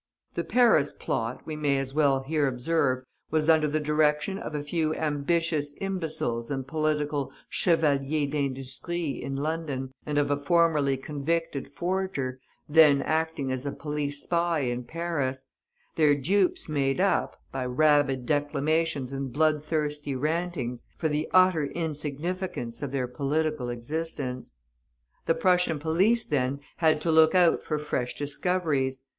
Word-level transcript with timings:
The 0.33 0.43
Paris 0.43 0.91
plot, 0.91 1.43
we 1.45 1.55
may 1.55 1.77
as 1.77 1.93
well 1.93 2.23
here 2.23 2.47
observe, 2.47 3.03
was 3.29 3.47
under 3.47 3.67
the 3.67 3.79
direction 3.79 4.39
of 4.39 4.55
a 4.55 4.63
few 4.63 4.95
ambitious 4.95 5.75
imbeciles 5.79 6.49
and 6.49 6.65
political 6.65 7.31
chevaliers 7.49 8.31
d'industrie 8.31 9.21
in 9.21 9.35
London, 9.35 9.91
and 10.03 10.17
of 10.17 10.31
a 10.31 10.37
formerly 10.37 10.97
convicted 10.97 11.67
forger, 11.71 12.39
then 12.67 13.03
acting 13.03 13.51
as 13.51 13.67
a 13.67 13.71
police 13.73 14.23
spy 14.23 14.61
in 14.61 14.85
Paris; 14.85 15.49
their 15.93 16.15
dupes 16.15 16.67
made 16.67 16.99
up, 16.99 17.39
by 17.51 17.63
rabid 17.63 18.25
declamations 18.25 19.11
and 19.11 19.31
blood 19.31 19.63
thirsty 19.63 20.15
rantings, 20.15 20.83
for 20.97 21.09
the 21.09 21.29
utter 21.31 21.65
insignificance 21.67 22.81
of 22.81 22.89
their 22.91 23.07
political 23.07 23.69
existence. 23.69 24.55
The 25.27 25.35
Prussian 25.35 25.77
police, 25.77 26.25
then, 26.25 26.59
had 26.77 27.01
to 27.01 27.11
look 27.11 27.35
out 27.35 27.61
for 27.61 27.77
fresh 27.77 28.15
discoveries. 28.15 29.05